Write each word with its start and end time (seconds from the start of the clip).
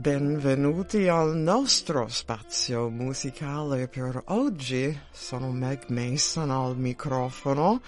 Benvenuti 0.00 1.08
al 1.08 1.36
nostro 1.36 2.08
spazio 2.08 2.88
musicale 2.88 3.86
per 3.86 4.22
oggi. 4.28 4.98
Sono 5.10 5.50
Meg 5.50 5.88
Mason 5.88 6.50
al 6.50 6.74
microfono. 6.78 7.82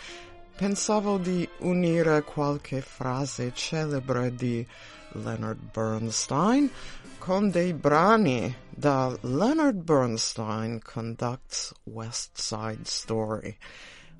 Pensavo 0.55 1.17
di 1.17 1.49
unire 1.61 2.21
qualche 2.21 2.83
frase 2.83 3.55
celebre 3.55 4.35
di 4.35 4.65
Leonard 5.13 5.71
Bernstein 5.73 6.71
con 7.17 7.51
dei 7.51 7.73
brani 7.73 8.55
da 8.69 9.17
Leonard 9.23 9.79
Bernstein 9.79 10.83
Conducts 10.83 11.73
West 11.85 12.33
Side 12.35 12.85
Story. 12.85 13.57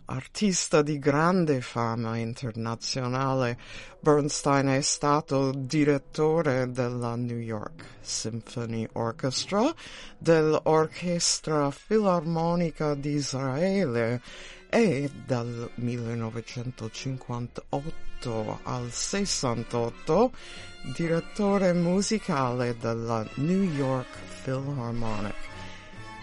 Artista 0.07 0.83
di 0.83 0.99
grande 0.99 1.61
fama 1.61 2.19
internazionale, 2.19 3.57
Bernstein 4.01 4.67
è 4.67 4.81
stato 4.81 5.53
direttore 5.55 6.73
della 6.73 7.15
New 7.15 7.39
York 7.39 7.85
Symphony 8.01 8.85
Orchestra, 8.95 9.73
dell'Orchestra 10.19 11.71
Filarmonica 11.71 12.95
di 12.95 13.11
Israele 13.11 14.21
e 14.69 15.09
dal 15.25 15.71
1958 15.75 18.59
al 18.65 18.91
68 18.91 20.33
direttore 20.97 21.73
musicale 21.73 22.77
della 22.77 23.25
New 23.35 23.63
York 23.63 24.09
Philharmonic. 24.43 25.52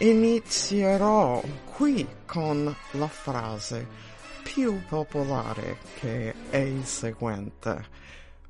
Inizierò 0.02 1.44
qui 1.76 2.08
con 2.26 2.74
la 2.92 3.08
frase 3.10 3.86
più 4.44 4.82
popolare 4.88 5.80
che 6.00 6.34
è 6.50 6.56
il 6.56 6.86
seguente. 6.86 7.86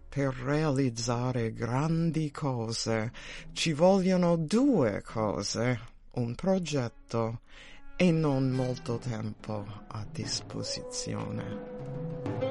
Per 0.08 0.32
realizzare 0.32 1.52
grandi 1.52 2.30
cose 2.30 3.12
ci 3.54 3.74
vogliono 3.74 4.36
due 4.36 5.02
cose, 5.02 5.80
un 6.14 6.36
progetto 6.36 7.40
e 7.96 8.12
non 8.12 8.52
molto 8.52 9.00
tempo 9.00 9.66
a 9.88 10.06
disposizione. 10.08 12.49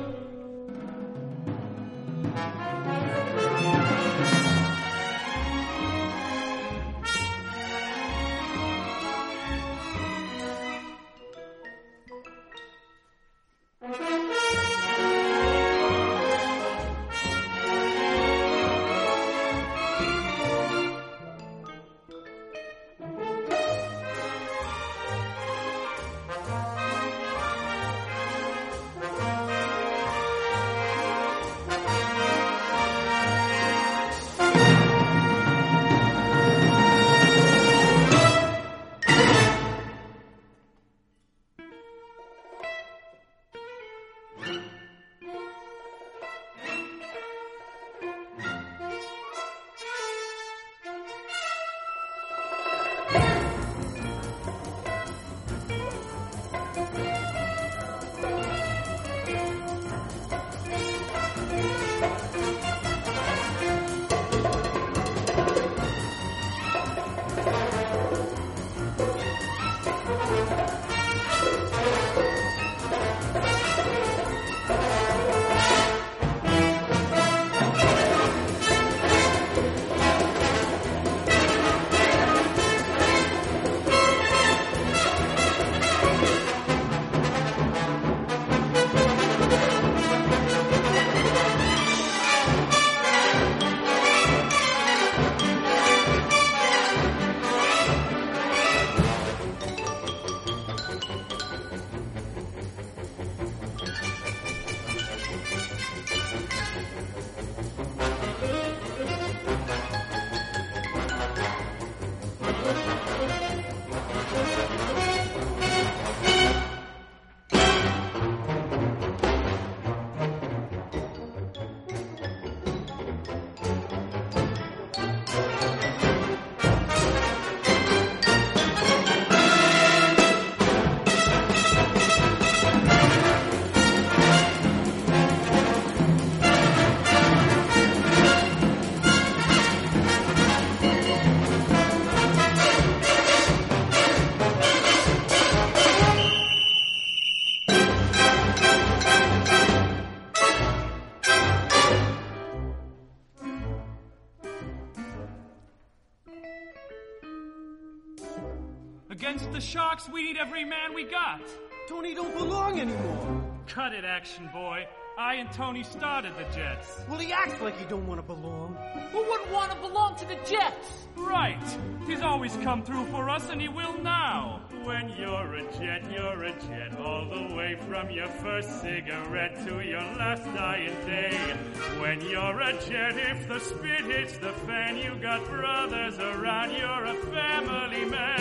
We 160.18 160.24
need 160.24 160.36
every 160.36 160.64
man 160.64 160.92
we 160.94 161.04
got. 161.04 161.40
Tony 161.88 162.12
don't 162.12 162.36
belong 162.36 162.80
anymore. 162.80 163.40
Cut 163.68 163.92
it, 163.92 164.04
action 164.04 164.50
boy. 164.52 164.84
I 165.16 165.34
and 165.34 165.52
Tony 165.52 165.84
started 165.84 166.32
the 166.36 166.42
Jets. 166.56 167.00
Well, 167.08 167.20
he 167.20 167.32
acts 167.32 167.60
like 167.60 167.78
he 167.78 167.84
don't 167.84 168.04
want 168.04 168.18
to 168.18 168.26
belong. 168.26 168.76
Who 169.12 169.18
wouldn't 169.18 169.52
want 169.52 169.70
to 169.70 169.78
belong 169.78 170.16
to 170.16 170.24
the 170.26 170.34
Jets? 170.44 171.06
Right. 171.16 171.62
He's 172.08 172.20
always 172.20 172.56
come 172.64 172.82
through 172.82 173.04
for 173.06 173.30
us, 173.30 173.48
and 173.48 173.60
he 173.60 173.68
will 173.68 173.96
now. 174.02 174.60
When 174.82 175.08
you're 175.10 175.54
a 175.54 175.62
Jet, 175.78 176.10
you're 176.10 176.42
a 176.42 176.52
Jet. 176.62 176.98
All 176.98 177.24
the 177.28 177.54
way 177.54 177.76
from 177.88 178.10
your 178.10 178.28
first 178.28 178.80
cigarette 178.80 179.64
to 179.68 179.80
your 179.80 180.00
last 180.00 180.44
dying 180.54 180.96
day. 181.06 181.56
When 182.00 182.20
you're 182.22 182.60
a 182.60 182.72
Jet, 182.88 183.16
if 183.16 183.46
the 183.46 183.60
spit 183.60 184.04
hits 184.06 184.38
the 184.38 184.52
fan, 184.66 184.96
you 184.96 185.14
got 185.22 185.46
brothers 185.48 186.18
around. 186.18 186.72
You're 186.72 187.04
a 187.04 187.14
family 187.14 188.04
man. 188.04 188.37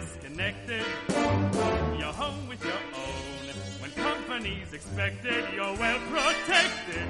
Disconnected. 0.00 0.84
You're 1.98 2.12
home 2.12 2.46
with 2.48 2.62
your 2.64 2.72
own. 2.72 3.44
When 3.80 3.90
company's 3.92 4.72
expected, 4.72 5.44
you're 5.52 5.76
well 5.76 5.98
protected. 6.08 7.08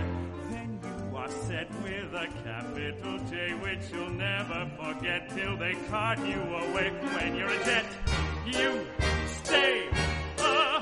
Then 0.48 0.80
you 0.82 1.16
are 1.16 1.30
set 1.30 1.68
with 1.82 2.14
a 2.14 2.26
capital 2.44 3.18
J, 3.30 3.52
which 3.62 3.84
you'll 3.92 4.10
never 4.10 4.70
forget 4.80 5.28
till 5.36 5.56
they 5.58 5.74
cart 5.90 6.18
you 6.20 6.40
away. 6.40 6.88
When 7.14 7.36
you're 7.36 7.50
a 7.50 7.64
jet, 7.64 7.84
you 8.46 8.86
stay 9.26 9.88
away. 9.88 10.78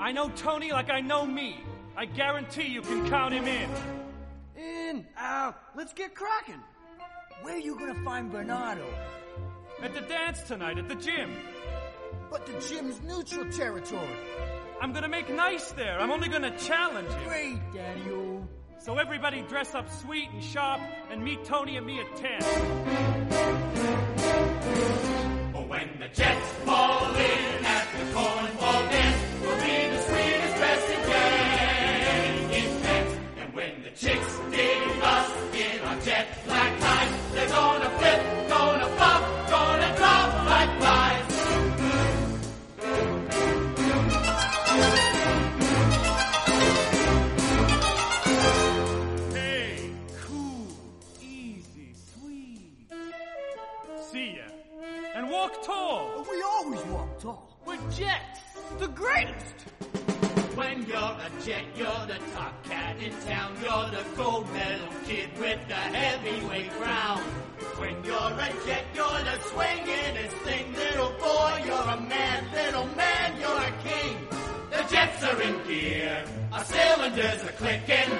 I 0.00 0.12
know 0.12 0.30
Tony 0.36 0.70
like 0.70 0.88
I 0.88 1.00
know 1.00 1.26
me. 1.26 1.56
I 1.96 2.04
guarantee 2.04 2.68
you 2.68 2.80
can 2.80 3.08
count 3.08 3.34
him 3.34 3.48
in. 3.48 3.97
In, 5.18 5.24
out, 5.24 5.56
let's 5.76 5.92
get 5.92 6.14
cracking. 6.14 6.62
Where 7.42 7.54
are 7.54 7.58
you 7.58 7.78
gonna 7.78 8.02
find 8.04 8.30
Bernardo? 8.30 8.86
At 9.82 9.94
the 9.94 10.00
dance 10.02 10.42
tonight 10.42 10.78
at 10.78 10.88
the 10.88 10.94
gym. 10.94 11.36
But 12.30 12.46
the 12.46 12.52
gym's 12.60 13.00
neutral 13.02 13.50
territory. 13.50 14.16
I'm 14.80 14.92
gonna 14.92 15.08
make 15.08 15.28
nice 15.30 15.70
there. 15.72 15.98
I'm 15.98 16.10
only 16.10 16.28
gonna 16.28 16.56
challenge 16.58 17.08
you. 17.10 17.28
Great, 17.28 17.58
Daddy-O. 17.74 18.48
So 18.80 18.96
everybody 18.98 19.42
dress 19.42 19.74
up 19.74 19.90
sweet 19.90 20.30
and 20.30 20.42
sharp 20.42 20.80
and 21.10 21.22
meet 21.22 21.44
Tony 21.44 21.76
and 21.76 21.86
me 21.86 22.00
at 22.00 22.16
10. 22.16 22.42
When 25.68 25.98
the 25.98 26.08
Jets 26.08 26.48
fall 26.64 27.14
in 27.14 27.47
with 65.38 65.68
the 65.68 65.74
heavyweight 65.74 66.70
crown. 66.72 67.20
When 67.78 68.04
you're 68.04 68.14
a 68.16 68.48
jet, 68.66 68.84
you're 68.94 69.22
the 69.28 69.36
swingin'est 69.50 70.36
thing. 70.44 70.72
Little 70.74 71.12
boy, 71.18 71.62
you're 71.64 71.88
a 71.96 72.00
man. 72.00 72.44
Little 72.52 72.86
man, 72.96 73.40
you're 73.40 73.62
a 73.70 73.74
king. 73.84 74.16
The 74.70 74.82
jets 74.90 75.22
are 75.22 75.40
in 75.40 75.66
gear. 75.66 76.24
Our 76.52 76.64
cylinders 76.64 77.44
are 77.44 77.56
clicking. 77.62 78.10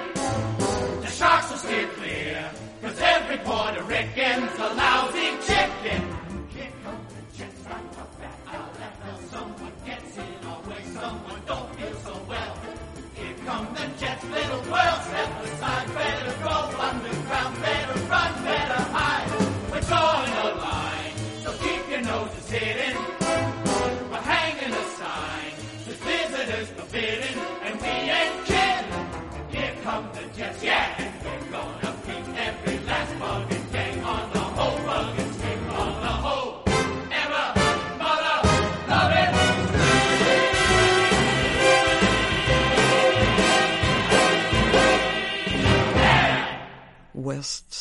The 1.01 1.07
sharks 1.07 1.49
will 1.49 1.57
steer 1.57 1.87
clear. 1.97 2.51
Cause 2.81 2.99
every 3.01 3.37
Puerto 3.39 3.83
Rican's 3.83 4.57
a 4.57 4.73
lousy 4.73 5.28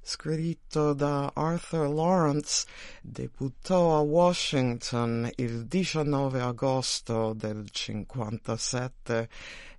scritto 0.00 0.94
da 0.94 1.30
Arthur 1.34 1.92
Lawrence, 1.92 2.66
debuttò 3.02 3.98
a 3.98 4.00
Washington 4.00 5.30
il 5.34 5.66
19 5.66 6.40
agosto 6.40 7.34
del 7.34 7.68
57 7.70 9.28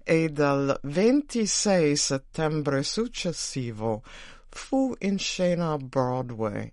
e 0.04 0.30
dal 0.30 0.80
26 0.84 1.96
settembre 1.96 2.84
successivo 2.84 4.04
fu 4.50 4.94
in 5.00 5.18
scena 5.18 5.72
a 5.72 5.78
Broadway. 5.78 6.72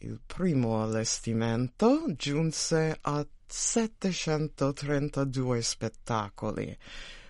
Il 0.00 0.20
primo 0.26 0.82
allestimento 0.82 2.04
giunse 2.14 2.98
a 3.00 3.26
732 3.50 5.62
spettacoli. 5.62 6.76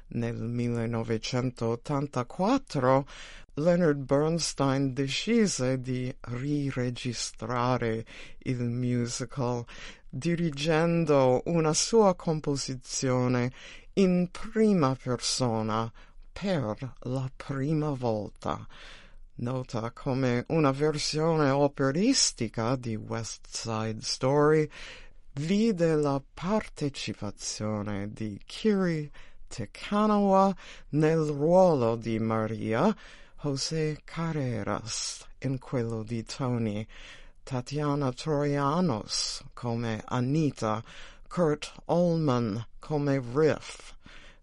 Nel 0.09 0.37
1984 0.37 3.07
Leonard 3.55 3.99
Bernstein 3.99 4.93
decise 4.95 5.81
di 5.81 6.13
riregistrare 6.21 8.05
il 8.39 8.63
musical 8.63 9.65
dirigendo 10.09 11.43
una 11.47 11.75
sua 11.75 12.15
composizione 12.15 13.51
in 13.95 14.29
prima 14.31 14.95
persona 14.95 15.93
per 16.33 16.95
la 17.01 17.29
prima 17.37 17.91
volta 17.91 18.65
nota 19.39 19.91
come 19.93 20.45
una 20.49 20.71
versione 20.71 21.51
operistica 21.51 22.77
di 22.77 22.97
West 22.97 23.47
Side 23.49 24.01
Story, 24.01 24.69
vide 25.39 25.95
la 25.95 26.21
partecipazione 26.35 28.13
di 28.13 28.41
Kiri 28.45 29.09
Tekanawa 29.47 30.55
nel 30.91 31.27
ruolo 31.27 31.95
di 31.95 32.19
Maria, 32.19 32.95
José 33.43 34.01
Carreras 34.03 35.25
in 35.43 35.59
quello 35.61 36.03
di 36.03 36.25
Tony, 36.25 36.85
Tatiana 37.45 38.13
Troianos 38.13 39.45
come 39.55 40.03
Anita, 40.07 40.83
Kurt 41.29 41.73
Allman 41.85 42.67
come 42.81 43.23
Riff, 43.33 43.95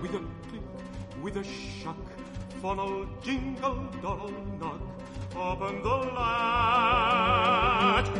With 0.02 0.14
a 0.14 0.22
click, 0.48 0.66
with 1.22 1.36
a 1.36 1.44
shock, 1.44 1.96
funnel 2.62 3.06
jingle, 3.22 3.78
doll 4.02 4.32
knock. 4.58 4.80
Open 5.36 5.82
the 5.82 5.96
latch. 6.16 7.40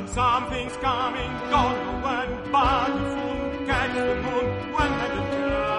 Something's 0.09 0.77
coming, 0.77 1.31
don't 1.51 1.77
know 1.85 2.01
when, 2.05 2.29
but 2.53 2.89
you 2.89 3.05
soon 3.15 3.67
catch 3.67 3.95
the 3.95 4.15
moon 4.23 4.47
when 4.73 4.93
I 4.93 5.09
get. 5.15 5.70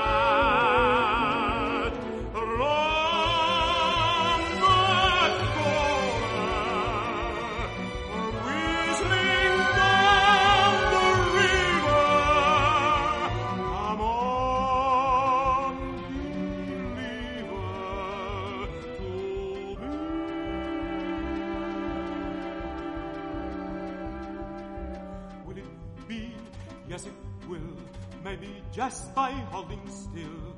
Just 28.81 29.13
by 29.13 29.29
holding 29.51 29.79
still, 29.87 30.55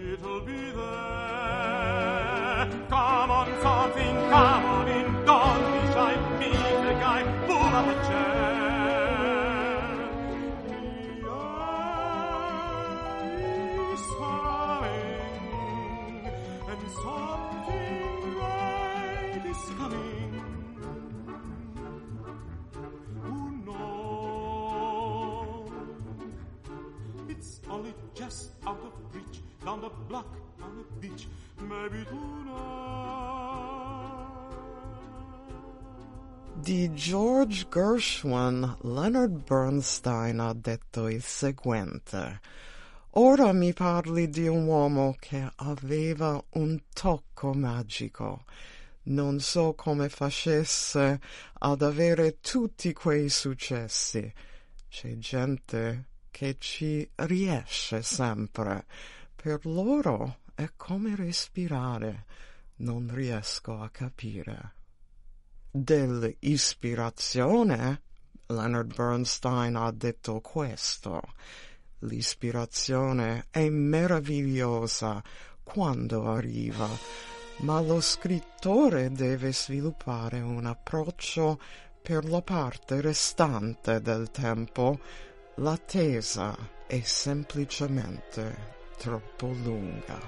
it'll 0.00 0.40
be 0.40 0.70
there. 0.74 1.15
Just 28.26 28.50
out 28.66 28.80
of 28.82 28.92
reach, 29.14 29.40
down 29.64 29.80
the 29.80 29.90
block, 30.08 30.26
on 30.60 30.76
the 30.78 30.84
beach, 31.00 31.28
maybe 31.60 32.04
tonight. 32.04 33.36
Di 36.60 36.92
George 36.94 37.68
Gershwin, 37.68 38.78
Leonard 38.80 39.44
Bernstein 39.44 40.40
ha 40.40 40.52
detto 40.54 41.06
il 41.08 41.22
seguente. 41.22 42.40
Ora 43.10 43.52
mi 43.52 43.72
parli 43.72 44.28
di 44.28 44.48
un 44.48 44.66
uomo 44.66 45.14
che 45.20 45.48
aveva 45.56 46.42
un 46.54 46.80
tocco 46.92 47.54
magico. 47.54 48.44
Non 49.04 49.38
so 49.38 49.74
come 49.74 50.08
facesse 50.08 51.20
ad 51.60 51.82
avere 51.82 52.40
tutti 52.40 52.92
quei 52.92 53.28
successi. 53.28 54.32
C'è 54.88 55.16
gente 55.18 56.15
che 56.36 56.56
ci 56.58 57.08
riesce 57.14 58.02
sempre. 58.02 58.84
Per 59.34 59.64
loro 59.64 60.40
è 60.54 60.68
come 60.76 61.16
respirare. 61.16 62.26
Non 62.80 63.10
riesco 63.10 63.80
a 63.80 63.88
capire. 63.88 64.74
Dell'ispirazione, 65.70 68.02
Leonard 68.48 68.94
Bernstein 68.94 69.76
ha 69.76 69.90
detto 69.92 70.42
questo. 70.42 71.22
L'ispirazione 72.00 73.46
è 73.48 73.70
meravigliosa 73.70 75.22
quando 75.62 76.30
arriva, 76.30 76.86
ma 77.60 77.80
lo 77.80 78.02
scrittore 78.02 79.10
deve 79.10 79.54
sviluppare 79.54 80.40
un 80.40 80.66
approccio 80.66 81.58
per 82.02 82.28
la 82.28 82.42
parte 82.42 83.00
restante 83.00 84.02
del 84.02 84.30
tempo. 84.30 85.00
L'attesa 85.60 86.54
è 86.86 87.00
semplicemente 87.00 88.74
troppo 88.98 89.46
lunga. 89.46 90.20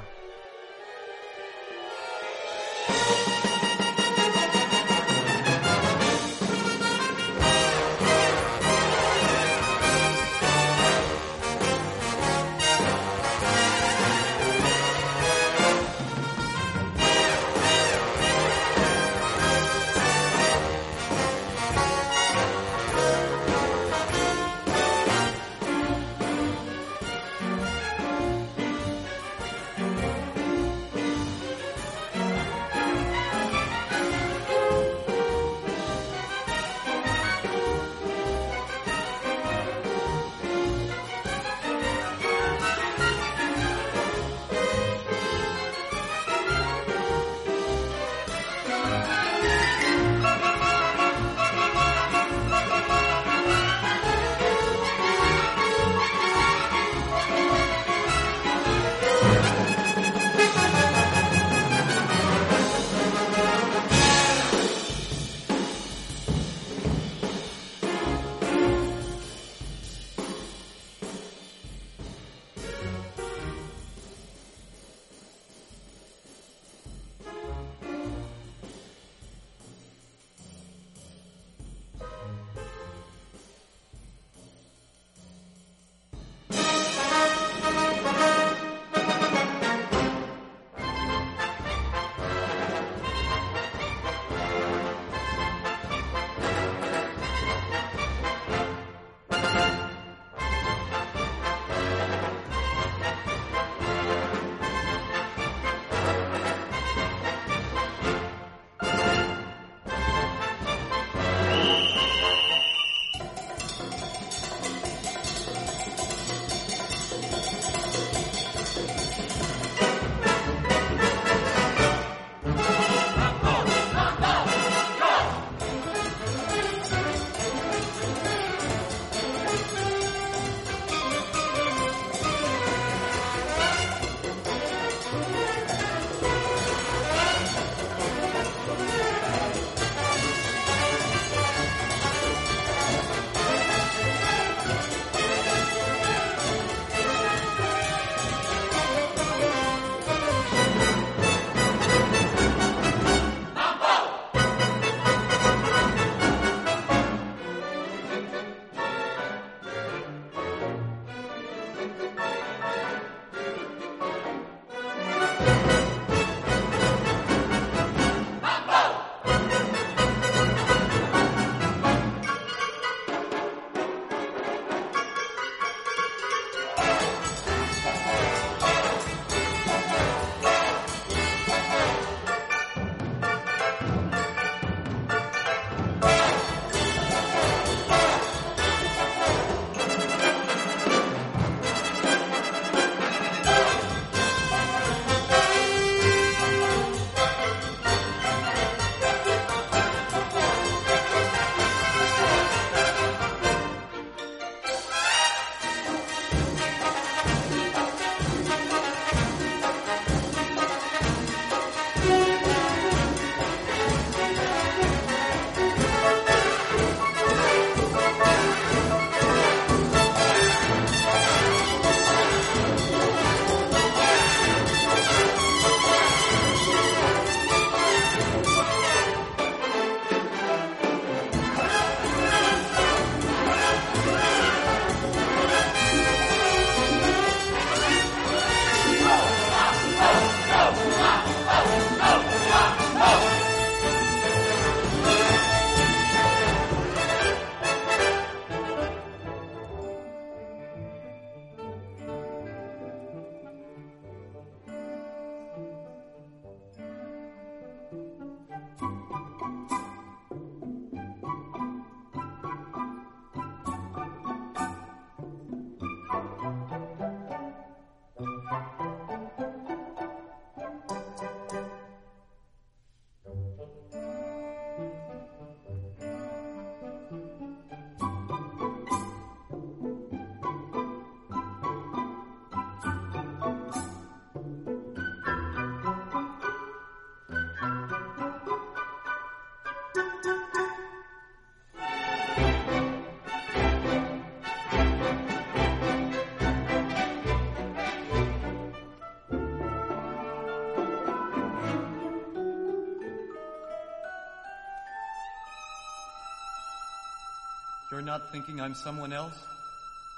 Not 308.18 308.32
thinking 308.32 308.60
I'm 308.60 308.74
someone 308.74 309.12
else? 309.12 309.38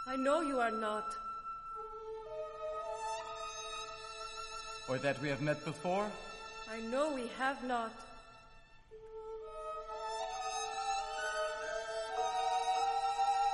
I 0.07 0.17
know 0.17 0.41
you 0.41 0.59
are 0.59 0.71
not. 0.71 1.05
Or 4.89 4.97
that 4.99 5.21
we 5.21 5.29
have 5.29 5.43
met 5.43 5.63
before? 5.65 6.07
I 6.73 6.81
know 6.81 7.13
we 7.13 7.27
have 7.39 7.63
not. 7.65 7.93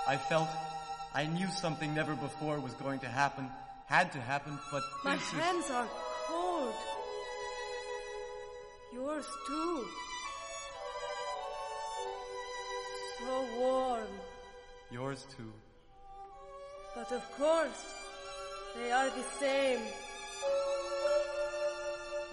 I 0.09 0.17
felt 0.17 0.49
I 1.15 1.27
knew 1.27 1.49
something 1.49 1.95
never 1.95 2.15
before 2.15 2.61
was 2.61 2.73
going 2.75 3.01
to 3.01 3.09
happen, 3.09 3.49
had 3.87 4.13
to 4.13 4.21
happen, 4.21 4.59
but 4.71 4.83
My 5.05 5.17
this 5.17 5.25
is- 5.33 5.39
hands 5.41 5.71
are 5.71 5.89
cold. 6.29 6.75
Yours 8.93 9.27
too. 9.49 9.85
So 13.19 13.47
warm. 13.59 14.07
Yours 14.91 15.27
too. 15.37 15.53
But 16.95 17.13
of 17.13 17.23
course, 17.39 17.95
they 18.77 18.91
are 18.93 19.11
the 19.11 19.25
same. 19.41 19.81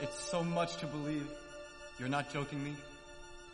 It's 0.02 0.20
so 0.30 0.44
much 0.44 0.78
to 0.78 0.88
believe. 0.88 1.28
You're 2.00 2.10
not 2.10 2.32
joking 2.32 2.64
me? 2.64 2.76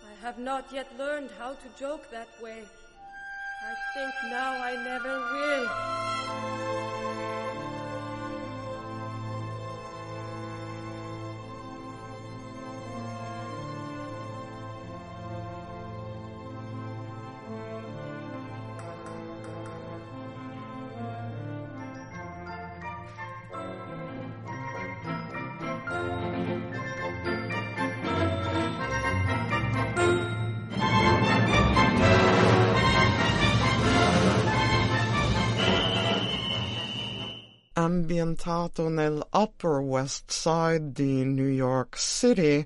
I 0.03 0.25
have 0.25 0.39
not 0.39 0.65
yet 0.71 0.87
learned 0.97 1.29
how 1.37 1.53
to 1.53 1.79
joke 1.79 2.09
that 2.11 2.29
way. 2.41 2.63
I 3.61 3.73
think 3.93 4.13
now 4.31 4.51
I 4.51 4.75
never 4.83 5.19
will. 5.33 6.08
Ambientato 37.89 38.87
nell'Upper 38.87 39.79
West 39.79 40.29
Side 40.29 40.91
di 40.91 41.25
New 41.25 41.47
York 41.47 41.97
City, 41.97 42.63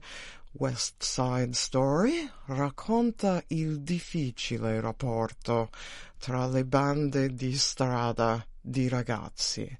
West 0.51 1.01
Side 1.01 1.53
Story 1.53 2.29
racconta 2.47 3.41
il 3.47 3.79
difficile 3.79 4.81
rapporto 4.81 5.69
tra 6.17 6.45
le 6.47 6.65
bande 6.65 7.33
di 7.33 7.57
strada 7.57 8.45
di 8.59 8.89
ragazzi. 8.89 9.77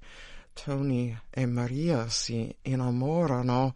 Tony 0.54 1.16
e 1.30 1.46
Maria 1.46 2.08
si 2.08 2.54
innamorano 2.62 3.74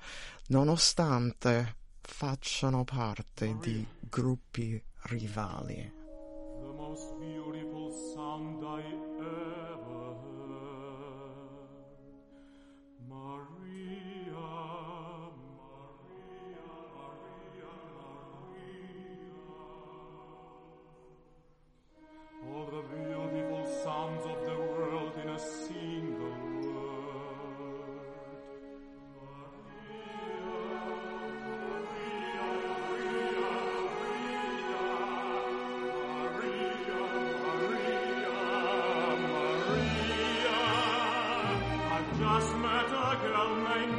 nonostante 0.49 1.77
facciano 2.01 2.85
parte 2.85 3.57
di 3.61 3.87
gruppi 4.01 4.83
rivali. 5.03 5.98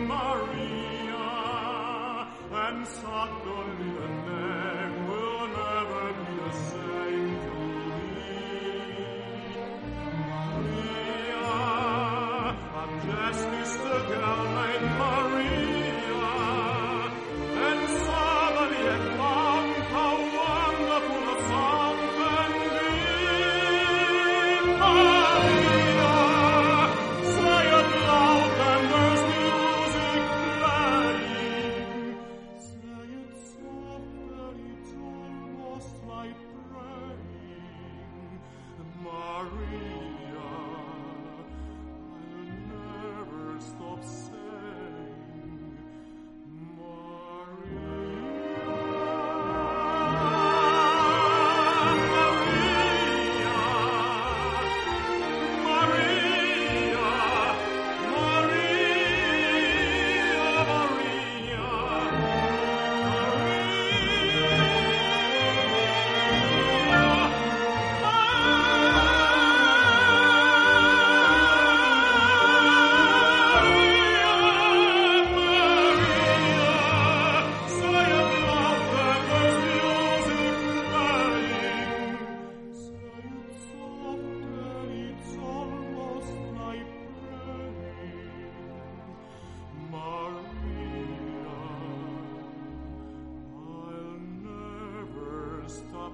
Maria, 0.10 1.30
and 2.52 2.80
suddenly 2.88 3.90
the 4.00 4.10
name 4.28 4.96
will 5.08 5.48
never 5.62 6.06
be 6.18 6.34
the 6.46 6.54
same 6.72 7.32
to 7.46 7.54
me. 8.16 8.34
Maria, 10.50 11.52
I've 12.80 12.96
just 13.06 13.80
a 13.82 14.00
girl 14.10 14.42
named 14.60 14.92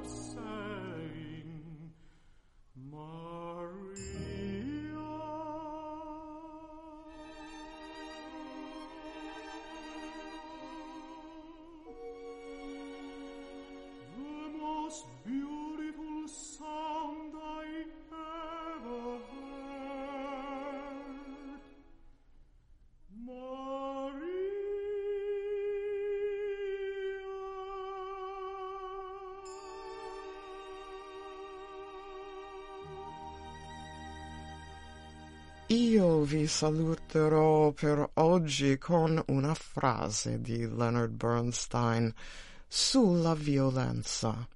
absent. 0.05 0.84
Vi 36.25 36.47
saluterò 36.47 37.71
per 37.71 38.09
oggi 38.15 38.79
con 38.79 39.21
una 39.27 39.53
frase 39.53 40.41
di 40.41 40.57
Leonard 40.57 41.11
Bernstein 41.11 42.11
sulla 42.67 43.35
violenza. 43.35 44.47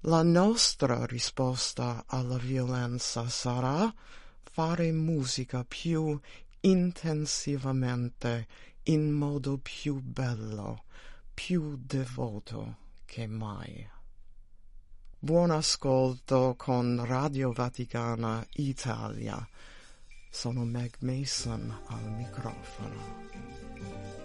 La 0.00 0.24
nostra 0.24 1.06
risposta 1.06 2.02
alla 2.06 2.36
violenza 2.36 3.28
sarà 3.28 3.94
fare 4.42 4.90
musica 4.90 5.64
più 5.64 6.18
intensivamente, 6.60 8.48
in 8.84 9.12
modo 9.12 9.58
più 9.58 10.00
bello, 10.00 10.82
più 11.32 11.78
devoto 11.80 12.76
che 13.04 13.28
mai. 13.28 13.88
Buon 15.16 15.52
ascolto 15.52 16.56
con 16.58 17.04
Radio 17.04 17.52
Vaticana 17.52 18.44
Italia. 18.54 19.48
Sono 20.34 20.64
Meg 20.64 20.96
Mason 21.00 21.70
al 21.88 22.10
microfono. 22.16 24.21